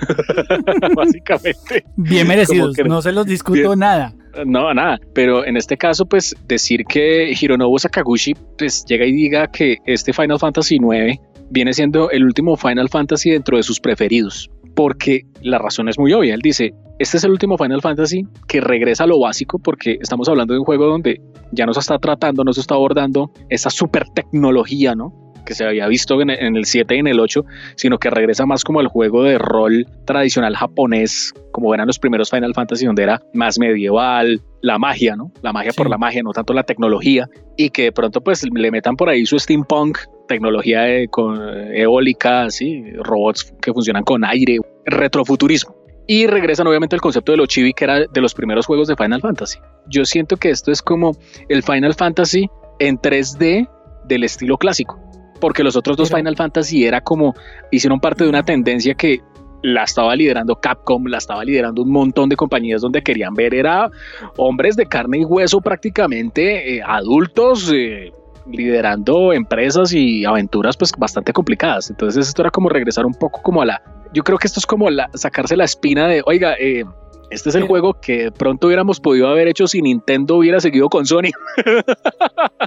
básicamente. 0.96 1.86
Bien 1.96 2.28
merecidos, 2.28 2.76
no 2.86 3.02
se 3.04 3.12
los 3.12 3.28
discuto 3.28 3.76
nada. 3.76 4.14
No, 4.46 4.74
nada, 4.74 5.00
pero 5.14 5.46
en 5.46 5.58
este 5.58 5.78
caso 5.78 6.06
pues 6.06 6.36
decir 6.48 6.86
que 6.86 7.34
Hironobu 7.40 7.78
Sakaguchi 7.78 8.34
pues 8.58 8.84
llega 8.86 9.06
y 9.06 9.12
diga 9.12 9.48
que 9.48 9.78
este 9.86 10.12
Final 10.12 10.40
Fantasy 10.40 10.80
9 10.80 11.20
viene 11.50 11.74
siendo 11.74 12.10
el 12.10 12.24
último 12.24 12.58
Final 12.58 12.90
Fantasy 12.90 13.30
dentro 13.30 13.58
de 13.58 13.64
sus 13.64 13.80
preferidos, 13.80 14.50
porque 14.76 15.22
la 15.42 15.60
razón 15.60 15.88
es 15.88 16.00
muy 16.00 16.14
obvia. 16.14 16.34
Él 16.34 16.42
dice, 16.42 16.74
este 17.00 17.18
es 17.18 17.24
el 17.24 17.32
último 17.32 17.58
Final 17.58 17.82
Fantasy 17.82 18.26
que 18.48 18.60
regresa 18.60 19.04
a 19.04 19.08
lo 19.08 19.20
básico 19.20 19.60
porque 19.60 19.98
estamos 20.02 20.28
hablando 20.28 20.54
de 20.54 20.60
un 20.60 20.66
juego 20.66 20.88
donde 20.88 21.22
ya 21.52 21.66
nos 21.66 21.78
está 21.78 22.00
tratando, 22.00 22.44
nos 22.44 22.58
está 22.58 22.76
abordando 22.76 23.32
esa 23.50 23.70
super 23.70 24.06
tecnología, 24.16 24.96
¿no? 24.96 25.33
Que 25.46 25.54
se 25.54 25.66
había 25.66 25.88
visto 25.88 26.20
en 26.22 26.30
el 26.30 26.66
7 26.66 26.96
y 26.96 27.00
en 27.00 27.08
el 27.08 27.20
8, 27.20 27.46
sino 27.76 27.98
que 27.98 28.10
regresa 28.10 28.46
más 28.46 28.64
como 28.64 28.80
al 28.80 28.88
juego 28.88 29.24
de 29.24 29.38
rol 29.38 29.88
tradicional 30.06 30.56
japonés, 30.56 31.34
como 31.52 31.74
eran 31.74 31.88
los 31.88 32.00
primeros 32.00 32.30
Final 32.30 32.54
Fantasy, 32.54 32.86
donde 32.86 33.04
era 33.04 33.22
más 33.34 33.60
medieval, 33.60 34.42
la 34.62 34.80
magia, 34.80 35.16
¿no? 35.16 35.32
La 35.42 35.54
magia 35.54 35.72
por 35.74 35.90
la 35.90 35.98
magia, 35.98 36.24
no 36.24 36.32
tanto 36.32 36.54
la 36.54 36.64
tecnología, 36.64 37.30
y 37.58 37.70
que 37.70 37.84
de 37.84 37.92
pronto 37.92 38.22
pues 38.22 38.44
le 38.50 38.72
metan 38.72 38.96
por 38.96 39.10
ahí 39.10 39.26
su 39.26 39.38
steampunk, 39.38 39.98
tecnología 40.28 40.86
con, 41.10 41.40
eólica, 41.74 42.50
¿sí? 42.50 42.84
robots 42.98 43.54
que 43.62 43.74
funcionan 43.74 44.04
con 44.04 44.24
aire, 44.24 44.60
retrofuturismo. 44.86 45.76
Y 46.08 46.28
regresan 46.28 46.68
obviamente 46.68 46.96
al 46.96 47.02
concepto 47.02 47.32
de 47.32 47.38
lo 47.38 47.46
chibi 47.46 47.74
que 47.74 47.86
era 47.86 48.00
de 48.00 48.22
los 48.22 48.34
primeros 48.34 48.66
juegos 48.66 48.88
de 48.88 48.96
Final 48.96 49.22
Fantasy. 49.22 49.60
Yo 49.88 50.06
siento 50.06 50.36
que 50.38 50.50
esto 50.50 50.72
es 50.72 50.82
como 50.82 51.16
el 51.48 51.64
Final 51.64 51.94
Fantasy 51.94 52.50
en 52.80 52.98
3D 52.98 53.70
del 54.06 54.24
estilo 54.24 54.58
clásico 54.58 55.03
porque 55.44 55.62
los 55.62 55.76
otros 55.76 55.98
dos 55.98 56.10
Final 56.10 56.38
Fantasy 56.38 56.86
era 56.86 57.02
como, 57.02 57.36
hicieron 57.70 58.00
parte 58.00 58.24
de 58.24 58.30
una 58.30 58.44
tendencia 58.44 58.94
que 58.94 59.20
la 59.62 59.84
estaba 59.84 60.16
liderando 60.16 60.56
Capcom, 60.56 61.06
la 61.08 61.18
estaba 61.18 61.44
liderando 61.44 61.82
un 61.82 61.92
montón 61.92 62.30
de 62.30 62.38
compañías 62.38 62.80
donde 62.80 63.02
querían 63.02 63.34
ver 63.34 63.54
era 63.54 63.92
hombres 64.38 64.78
de 64.78 64.86
carne 64.86 65.18
y 65.18 65.26
hueso 65.26 65.60
prácticamente 65.60 66.78
eh, 66.78 66.82
adultos 66.82 67.70
eh, 67.76 68.14
liderando 68.50 69.34
empresas 69.34 69.92
y 69.92 70.24
aventuras 70.24 70.78
pues 70.78 70.94
bastante 70.98 71.34
complicadas. 71.34 71.90
Entonces 71.90 72.26
esto 72.26 72.42
era 72.42 72.50
como 72.50 72.70
regresar 72.70 73.06
un 73.06 73.14
poco 73.14 73.42
como 73.42 73.62
a 73.62 73.66
la, 73.66 73.84
yo 74.14 74.24
creo 74.24 74.38
que 74.38 74.48
esto 74.48 74.62
es 74.62 74.66
como 74.66 74.90
la, 74.90 75.10
sacarse 75.14 75.58
la 75.58 75.66
espina 75.66 76.08
de, 76.08 76.24
oiga, 76.26 76.56
eh, 76.58 76.86
este 77.34 77.50
es 77.50 77.56
el 77.56 77.68
juego 77.68 77.96
que 78.00 78.32
pronto 78.32 78.68
hubiéramos 78.68 79.02
podido 79.02 79.28
haber 79.28 79.50
hecho 79.50 79.68
si 79.68 79.82
Nintendo 79.82 80.38
hubiera 80.38 80.62
seguido 80.62 80.88
con 80.88 81.06
Sony. 81.06 81.32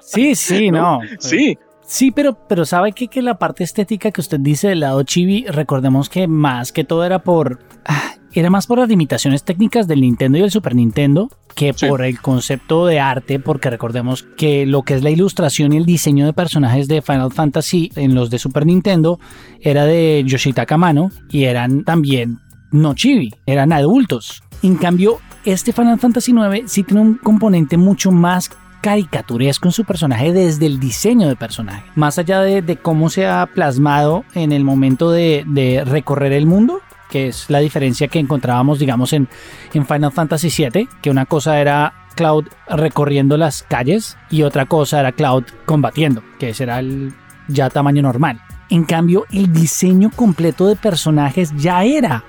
Sí, 0.03 0.35
sí, 0.35 0.71
no. 0.73 1.00
Sí, 1.21 1.57
Sí, 1.87 2.11
pero, 2.11 2.37
pero 2.49 2.64
sabe 2.64 2.93
que, 2.93 3.09
que 3.09 3.23
la 3.23 3.38
parte 3.38 3.62
estética 3.62 4.11
que 4.11 4.21
usted 4.21 4.40
dice 4.40 4.69
del 4.69 4.81
lado 4.81 5.02
chibi, 5.05 5.47
recordemos 5.47 6.09
que 6.09 6.26
más 6.26 6.73
que 6.73 6.85
todo 6.85 7.05
era 7.05 7.21
por... 7.21 7.61
Ah, 7.85 8.14
era 8.33 8.50
más 8.50 8.66
por 8.66 8.78
las 8.78 8.88
limitaciones 8.88 9.45
técnicas 9.45 9.87
del 9.87 10.02
Nintendo 10.02 10.37
y 10.37 10.43
el 10.43 10.50
Super 10.50 10.75
Nintendo 10.75 11.31
que 11.55 11.73
por 11.73 12.02
el 12.02 12.21
concepto 12.21 12.85
de 12.85 13.00
arte, 13.00 13.40
porque 13.40 13.71
recordemos 13.71 14.26
que 14.37 14.66
lo 14.66 14.83
que 14.83 14.95
es 14.95 15.02
la 15.02 15.09
ilustración 15.09 15.73
y 15.73 15.78
el 15.78 15.87
diseño 15.87 16.26
de 16.26 16.35
personajes 16.35 16.87
de 16.87 17.00
Final 17.00 17.33
Fantasy 17.33 17.90
en 17.97 18.14
los 18.14 18.28
de 18.28 18.38
Super 18.38 18.66
Nintendo 18.66 19.19
era 19.61 19.87
de 19.87 20.23
Yoshitaka 20.26 20.76
Mano 20.76 21.11
y 21.31 21.45
eran 21.45 21.83
también 21.85 22.40
no 22.73 22.95
chibi, 22.95 23.33
eran 23.47 23.73
adultos. 23.73 24.43
En 24.62 24.76
cambio, 24.76 25.19
este 25.47 25.73
Final 25.73 25.99
Fantasy 25.99 26.33
IX 26.33 26.71
sí 26.71 26.83
tiene 26.83 27.00
un 27.00 27.14
componente 27.14 27.78
mucho 27.78 28.11
más 28.11 28.50
caricaturesco 28.87 29.66
en 29.66 29.73
su 29.73 29.85
personaje 29.85 30.33
desde 30.33 30.66
el 30.66 30.78
diseño 30.78 31.26
de 31.26 31.35
personaje. 31.35 31.83
Más 31.97 32.21
allá 32.21 32.40
de, 32.43 32.76
cómo 32.76 33.11
se 33.11 33.26
ha 33.26 33.45
plasmado 33.47 34.25
en 34.33 34.52
el 34.52 34.62
momento 34.62 35.11
de, 35.11 35.83
recorrer 35.85 36.33
el 36.33 36.47
mundo, 36.47 36.81
que 37.11 37.26
es 37.26 37.50
la 37.50 37.59
diferencia 37.59 38.07
que 38.07 38.21
encontrábamos, 38.21 38.78
digamos, 38.78 39.12
en, 39.12 39.28
Final 39.73 40.12
Fantasy 40.12 40.50
VII, 40.57 40.88
que 41.02 41.11
una 41.11 41.26
cosa 41.26 41.61
era 41.61 41.95
Cloud 42.14 42.47
recorriendo 42.69 43.37
las 43.37 43.64
calles 43.64 44.16
y 44.31 44.43
otra 44.43 44.66
cosa 44.66 45.00
era 45.00 45.11
Cloud 45.11 45.43
combatiendo, 45.64 46.23
que 46.38 46.50
ese 46.50 46.62
era 46.62 46.78
el 46.78 47.12
ya 47.49 47.71
tamaño 47.71 48.02
normal. 48.02 48.40
En 48.71 48.85
cambio, 48.85 49.25
el 49.33 49.52
diseño 49.52 50.12
completo 50.14 50.69
de 50.69 50.76
personajes 50.76 51.52
ya 51.57 51.83
era 51.83 52.23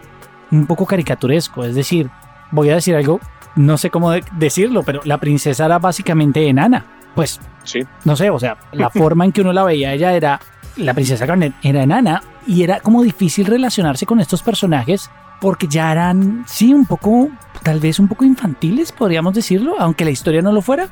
un 0.49 0.65
poco 0.65 0.87
caricaturesco, 0.87 1.65
es 1.65 1.75
decir, 1.75 2.09
voy 2.49 2.71
a 2.71 2.75
decir 2.75 2.95
algo 2.95 3.19
no 3.57 3.77
sé 3.77 3.89
cómo 3.89 4.11
decirlo, 4.37 4.83
pero 4.83 5.01
la 5.03 5.17
princesa 5.17 5.65
era 5.65 5.79
básicamente 5.79 6.47
enana. 6.47 6.85
Pues, 7.15 7.39
sí. 7.63 7.81
no 8.05 8.15
sé, 8.15 8.29
o 8.29 8.39
sea, 8.39 8.57
la 8.71 8.89
forma 8.89 9.25
en 9.25 9.31
que 9.31 9.41
uno 9.41 9.51
la 9.51 9.63
veía 9.63 9.93
ella 9.93 10.13
era, 10.13 10.39
la 10.75 10.93
princesa 10.93 11.25
Garnet 11.25 11.53
era 11.63 11.81
enana 11.81 12.21
y 12.45 12.63
era 12.63 12.79
como 12.79 13.01
difícil 13.01 13.47
relacionarse 13.47 14.05
con 14.05 14.19
estos 14.19 14.43
personajes 14.43 15.09
porque 15.41 15.67
ya 15.67 15.91
eran, 15.91 16.43
sí, 16.47 16.73
un 16.73 16.85
poco, 16.85 17.29
tal 17.63 17.79
vez 17.79 17.99
un 17.99 18.07
poco 18.07 18.23
infantiles, 18.23 18.91
podríamos 18.91 19.33
decirlo, 19.33 19.75
aunque 19.79 20.05
la 20.05 20.11
historia 20.11 20.41
no 20.41 20.51
lo 20.51 20.61
fuera. 20.61 20.89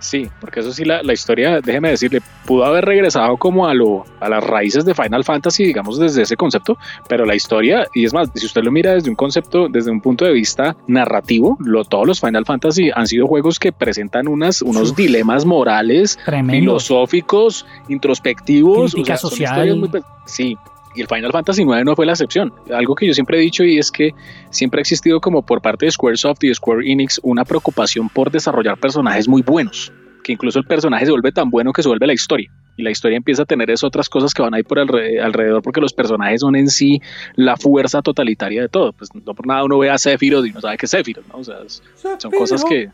Sí, 0.00 0.28
porque 0.40 0.60
eso 0.60 0.72
sí, 0.72 0.84
la, 0.84 1.02
la, 1.02 1.12
historia, 1.12 1.60
déjeme 1.60 1.90
decirle, 1.90 2.22
pudo 2.46 2.64
haber 2.64 2.86
regresado 2.86 3.36
como 3.36 3.68
a, 3.68 3.74
lo, 3.74 4.04
a 4.18 4.30
las 4.30 4.42
raíces 4.42 4.84
de 4.86 4.94
Final 4.94 5.24
Fantasy, 5.24 5.64
digamos, 5.64 5.98
desde 5.98 6.22
ese 6.22 6.36
concepto, 6.36 6.78
pero 7.06 7.26
la 7.26 7.34
historia, 7.34 7.86
y 7.94 8.06
es 8.06 8.14
más, 8.14 8.30
si 8.34 8.46
usted 8.46 8.62
lo 8.62 8.72
mira 8.72 8.94
desde 8.94 9.10
un 9.10 9.16
concepto, 9.16 9.68
desde 9.68 9.90
un 9.90 10.00
punto 10.00 10.24
de 10.24 10.32
vista 10.32 10.74
narrativo, 10.86 11.58
lo, 11.60 11.84
todos 11.84 12.06
los 12.06 12.18
Final 12.18 12.46
Fantasy 12.46 12.90
han 12.94 13.06
sido 13.06 13.26
juegos 13.26 13.58
que 13.58 13.72
presentan 13.72 14.26
unas, 14.26 14.62
unos 14.62 14.96
dilemas 14.96 15.44
morales, 15.44 16.18
filosóficos, 16.48 17.66
introspectivos, 17.88 18.92
Crítica 18.92 19.18
social. 19.18 19.76
Muy, 19.76 19.90
sí, 20.24 20.56
y 20.94 21.00
el 21.02 21.06
Final 21.06 21.32
Fantasy 21.32 21.62
IX 21.62 21.84
no 21.84 21.94
fue 21.94 22.06
la 22.06 22.12
excepción. 22.12 22.52
Algo 22.72 22.94
que 22.94 23.06
yo 23.06 23.14
siempre 23.14 23.38
he 23.38 23.40
dicho 23.40 23.64
y 23.64 23.78
es 23.78 23.90
que 23.90 24.12
siempre 24.50 24.80
ha 24.80 24.82
existido 24.82 25.20
como 25.20 25.42
por 25.42 25.62
parte 25.62 25.86
de 25.86 25.92
Squaresoft 25.92 26.42
y 26.44 26.48
de 26.48 26.54
Square 26.54 26.90
Enix 26.90 27.20
una 27.22 27.44
preocupación 27.44 28.08
por 28.08 28.30
desarrollar 28.30 28.78
personajes 28.78 29.28
muy 29.28 29.42
buenos, 29.42 29.92
que 30.24 30.32
incluso 30.32 30.58
el 30.58 30.64
personaje 30.64 31.06
se 31.06 31.12
vuelve 31.12 31.32
tan 31.32 31.50
bueno 31.50 31.72
que 31.72 31.82
se 31.82 31.88
vuelve 31.88 32.06
la 32.06 32.12
historia. 32.12 32.50
Y 32.76 32.82
la 32.82 32.90
historia 32.90 33.16
empieza 33.16 33.42
a 33.42 33.46
tener 33.46 33.70
esas 33.70 33.84
otras 33.84 34.08
cosas 34.08 34.32
que 34.32 34.42
van 34.42 34.54
ahí 34.54 34.62
por 34.62 34.78
alrededor 34.78 35.62
porque 35.62 35.80
los 35.80 35.92
personajes 35.92 36.40
son 36.40 36.56
en 36.56 36.68
sí 36.68 37.00
la 37.36 37.56
fuerza 37.56 38.00
totalitaria 38.00 38.62
de 38.62 38.68
todo. 38.68 38.92
Pues 38.92 39.10
no 39.14 39.34
por 39.34 39.46
nada 39.46 39.64
uno 39.64 39.78
ve 39.78 39.90
a 39.90 39.98
Sephiroth 39.98 40.46
y 40.46 40.50
no 40.50 40.60
sabe 40.60 40.78
qué 40.78 40.86
es 40.86 40.90
Sephiroth, 40.90 41.26
¿no? 41.28 41.38
O 41.38 41.44
sea, 41.44 41.58
son 42.18 42.30
cosas 42.30 42.64
que... 42.64 42.88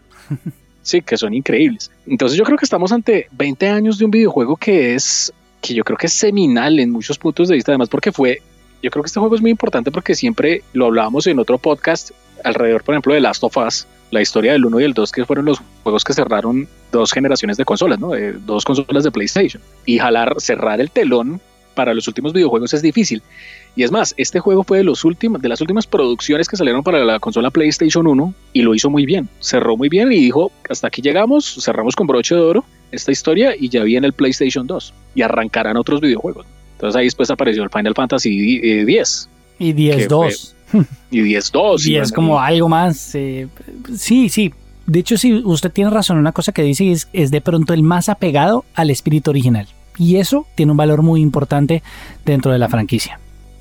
Sí, 0.82 1.02
que 1.02 1.16
son 1.16 1.34
increíbles. 1.34 1.90
Entonces 2.06 2.38
yo 2.38 2.44
creo 2.44 2.56
que 2.56 2.64
estamos 2.64 2.92
ante 2.92 3.26
20 3.32 3.68
años 3.68 3.98
de 3.98 4.04
un 4.04 4.12
videojuego 4.12 4.56
que 4.56 4.94
es 4.94 5.32
que 5.60 5.74
yo 5.74 5.84
creo 5.84 5.96
que 5.96 6.06
es 6.06 6.12
seminal 6.12 6.78
en 6.78 6.90
muchos 6.90 7.18
puntos 7.18 7.48
de 7.48 7.54
vista, 7.54 7.72
además 7.72 7.88
porque 7.88 8.12
fue, 8.12 8.42
yo 8.82 8.90
creo 8.90 9.02
que 9.02 9.08
este 9.08 9.20
juego 9.20 9.34
es 9.34 9.40
muy 9.40 9.50
importante 9.50 9.90
porque 9.90 10.14
siempre 10.14 10.62
lo 10.72 10.86
hablábamos 10.86 11.26
en 11.26 11.38
otro 11.38 11.58
podcast 11.58 12.10
alrededor, 12.44 12.82
por 12.84 12.94
ejemplo, 12.94 13.14
de 13.14 13.20
Last 13.20 13.42
of 13.44 13.56
Us, 13.56 13.86
la 14.10 14.22
historia 14.22 14.52
del 14.52 14.64
1 14.64 14.80
y 14.80 14.84
el 14.84 14.94
2, 14.94 15.12
que 15.12 15.24
fueron 15.24 15.46
los 15.46 15.60
juegos 15.82 16.04
que 16.04 16.12
cerraron 16.12 16.68
dos 16.92 17.12
generaciones 17.12 17.56
de 17.56 17.64
consolas, 17.64 17.98
¿no? 17.98 18.10
De 18.10 18.32
dos 18.32 18.64
consolas 18.64 19.04
de 19.04 19.10
PlayStation. 19.10 19.62
Y 19.84 19.98
jalar, 19.98 20.34
cerrar 20.38 20.80
el 20.80 20.90
telón 20.90 21.40
para 21.74 21.92
los 21.92 22.08
últimos 22.08 22.32
videojuegos 22.32 22.72
es 22.74 22.82
difícil. 22.82 23.22
Y 23.76 23.82
es 23.82 23.92
más, 23.92 24.14
este 24.16 24.40
juego 24.40 24.64
fue 24.64 24.78
de, 24.78 24.84
los 24.84 25.04
últimos, 25.04 25.42
de 25.42 25.48
las 25.48 25.60
últimas 25.60 25.86
producciones 25.86 26.48
que 26.48 26.56
salieron 26.56 26.82
para 26.82 27.04
la 27.04 27.20
consola 27.20 27.50
PlayStation 27.50 28.06
1 28.06 28.34
y 28.52 28.62
lo 28.62 28.74
hizo 28.74 28.88
muy 28.88 29.04
bien. 29.04 29.28
Cerró 29.40 29.76
muy 29.76 29.88
bien 29.88 30.10
y 30.10 30.16
dijo, 30.16 30.50
hasta 30.68 30.86
aquí 30.88 31.02
llegamos, 31.02 31.58
cerramos 31.60 31.94
con 31.94 32.06
broche 32.06 32.34
de 32.34 32.40
oro 32.40 32.64
esta 32.92 33.12
historia 33.12 33.54
y 33.58 33.68
ya 33.68 33.82
viene 33.82 34.06
el 34.06 34.12
PlayStation 34.12 34.66
2 34.66 34.94
y 35.14 35.22
arrancarán 35.22 35.76
otros 35.76 36.00
videojuegos. 36.00 36.46
Entonces 36.72 36.96
ahí 36.96 37.06
después 37.06 37.30
apareció 37.30 37.62
el 37.62 37.70
Final 37.70 37.94
Fantasy 37.94 38.60
X. 38.82 39.28
Y 39.58 39.72
10-2. 39.72 40.52
Y 41.10 41.20
10-2. 41.20 41.86
Y 41.86 41.96
es 41.96 42.12
como 42.12 42.40
algo 42.40 42.68
más. 42.68 43.14
Eh, 43.14 43.48
sí, 43.96 44.28
sí. 44.28 44.52
De 44.86 45.00
hecho, 45.00 45.16
sí, 45.16 45.32
usted 45.32 45.70
tiene 45.70 45.90
razón. 45.90 46.18
Una 46.18 46.32
cosa 46.32 46.52
que 46.52 46.62
dice 46.62 46.90
es, 46.90 47.08
es 47.12 47.30
de 47.30 47.40
pronto 47.40 47.72
el 47.72 47.82
más 47.82 48.08
apegado 48.08 48.64
al 48.74 48.90
espíritu 48.90 49.30
original. 49.30 49.66
Y 49.98 50.16
eso 50.16 50.46
tiene 50.54 50.72
un 50.72 50.76
valor 50.76 51.02
muy 51.02 51.20
importante 51.20 51.82
dentro 52.24 52.52
de 52.52 52.58
la 52.58 52.68
franquicia. 52.68 53.18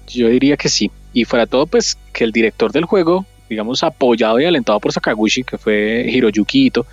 Yo 0.08 0.28
diría 0.28 0.58
que 0.58 0.70
sí. 0.70 0.92
Y 1.14 1.26
fuera 1.26 1.46
todo, 1.46 1.66
pues 1.66 1.98
que 2.12 2.26
el 2.26 2.32
director 2.32 2.72
del 2.72 2.86
juego, 2.86 3.26
digamos, 3.50 3.84
apoyado 3.84 4.40
y 4.40 4.46
alentado 4.46 4.80
por 4.80 4.92
Sakaguchi, 4.92 5.44
que 5.44 5.58
fue 5.58 6.06
Hiroyuki 6.10 6.66
Ito, 6.68 6.86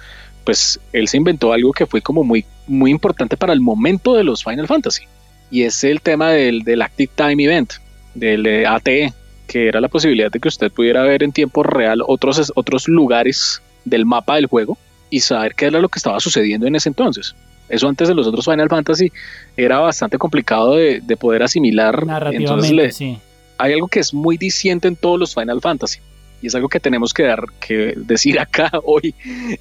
pues 0.44 0.80
él 0.92 1.08
se 1.08 1.16
inventó 1.16 1.52
algo 1.52 1.72
que 1.72 1.86
fue 1.86 2.02
como 2.02 2.24
muy, 2.24 2.44
muy 2.66 2.90
importante 2.90 3.36
para 3.36 3.52
el 3.52 3.60
momento 3.60 4.14
de 4.14 4.24
los 4.24 4.44
Final 4.44 4.66
Fantasy. 4.66 5.04
Y 5.50 5.62
es 5.62 5.84
el 5.84 6.00
tema 6.00 6.30
del, 6.30 6.62
del 6.62 6.82
Active 6.82 7.12
Time 7.14 7.44
Event, 7.44 7.74
del 8.14 8.66
ATE, 8.66 9.12
que 9.46 9.68
era 9.68 9.80
la 9.80 9.88
posibilidad 9.88 10.30
de 10.30 10.40
que 10.40 10.48
usted 10.48 10.70
pudiera 10.72 11.02
ver 11.02 11.22
en 11.22 11.32
tiempo 11.32 11.62
real 11.62 12.02
otros, 12.06 12.52
otros 12.54 12.88
lugares 12.88 13.62
del 13.84 14.06
mapa 14.06 14.36
del 14.36 14.46
juego 14.46 14.78
y 15.10 15.20
saber 15.20 15.54
qué 15.54 15.66
era 15.66 15.80
lo 15.80 15.88
que 15.88 15.98
estaba 15.98 16.20
sucediendo 16.20 16.66
en 16.66 16.74
ese 16.74 16.88
entonces. 16.88 17.34
Eso 17.68 17.88
antes 17.88 18.08
de 18.08 18.14
los 18.14 18.26
otros 18.26 18.44
Final 18.44 18.68
Fantasy 18.68 19.12
era 19.56 19.78
bastante 19.78 20.18
complicado 20.18 20.76
de, 20.76 21.00
de 21.00 21.16
poder 21.16 21.42
asimilar. 21.42 22.04
Entonces 22.32 22.96
sí. 22.96 23.18
hay 23.58 23.72
algo 23.74 23.88
que 23.88 24.00
es 24.00 24.14
muy 24.14 24.38
diciente 24.38 24.88
en 24.88 24.96
todos 24.96 25.18
los 25.18 25.34
Final 25.34 25.60
Fantasy 25.60 26.00
y 26.42 26.48
es 26.48 26.54
algo 26.54 26.68
que 26.68 26.80
tenemos 26.80 27.14
que, 27.14 27.22
dar, 27.22 27.44
que 27.60 27.94
decir 27.96 28.38
acá 28.40 28.70
hoy 28.84 29.14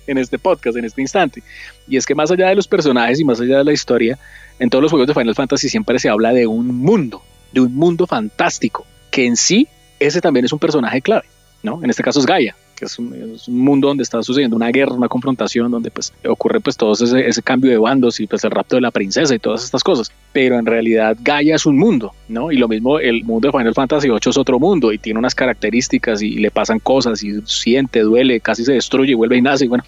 en 0.08 0.18
este 0.18 0.40
podcast, 0.40 0.76
en 0.78 0.86
este 0.86 1.02
instante. 1.02 1.44
Y 1.88 1.98
es 1.98 2.06
que 2.06 2.16
más 2.16 2.32
allá 2.32 2.50
de 2.50 2.56
los 2.56 2.68
personajes 2.68 3.20
y 3.20 3.24
más 3.24 3.40
allá 3.40 3.60
de 3.60 3.64
la 3.64 3.72
historia, 3.72 4.18
en 4.60 4.70
todos 4.70 4.82
los 4.82 4.92
juegos 4.92 5.08
de 5.08 5.14
Final 5.14 5.36
Fantasy 5.36 5.70
siempre 5.70 6.00
se 6.00 6.10
habla 6.10 6.34
de 6.34 6.48
un 6.48 6.68
mundo, 6.76 7.22
de 7.52 7.62
un 7.62 7.74
mundo 7.76 8.08
fantástico, 8.08 8.86
que 9.12 9.26
en 9.26 9.38
sí 9.38 9.68
ese 10.00 10.20
también 10.20 10.46
es 10.46 10.52
un 10.52 10.60
personaje 10.60 11.02
clave, 11.02 11.26
¿no? 11.62 11.84
En 11.84 11.90
este 11.90 12.04
caso 12.04 12.20
es 12.20 12.26
Gaia, 12.26 12.56
que 12.82 12.86
es 12.86 12.98
un, 12.98 13.38
mundo 13.48 13.90
donde 13.90 14.02
está 14.02 14.24
sucediendo 14.24 14.56
una 14.56 14.72
guerra, 14.72 14.94
una 14.94 15.08
confrontación, 15.08 15.70
donde 15.70 15.92
pues 15.92 16.12
ocurre 16.28 16.60
pues 16.60 16.76
todo 16.76 16.94
ese, 16.94 17.28
ese, 17.28 17.44
cambio 17.44 17.70
de 17.70 17.78
bandos 17.78 18.20
y 18.20 18.26
pues 18.26 18.44
el 18.44 18.50
rapto 18.50 18.76
de 18.76 18.82
la 18.82 18.90
princesa 18.90 19.36
y 19.36 19.40
todas 19.40 19.64
estas 19.64 19.84
cosas. 19.84 20.12
Pero 20.34 20.58
en 20.58 20.66
realidad 20.66 21.16
Gaia 21.22 21.56
es 21.56 21.68
un 21.68 21.78
mundo, 21.78 22.14
¿no? 22.28 22.52
Y 22.52 22.58
lo 22.58 22.68
mismo 22.68 22.98
el 22.98 23.24
mundo 23.24 23.48
de 23.48 23.52
Final 23.52 23.76
Fantasy 23.76 24.08
VIII 24.08 24.18
es 24.26 24.38
otro 24.38 24.58
mundo 24.58 24.92
y 24.92 24.98
tiene 24.98 25.20
unas 25.20 25.36
características 25.36 26.24
y 26.24 26.38
le 26.38 26.50
pasan 26.50 26.80
cosas 26.80 27.24
y 27.24 27.40
siente, 27.46 28.00
duele, 28.00 28.40
casi 28.40 28.66
se 28.66 28.74
destruye 28.74 29.12
y 29.12 29.16
vuelve 29.16 29.38
y 29.38 29.44
nace 29.44 29.66
y 29.66 29.68
bueno, 29.68 29.84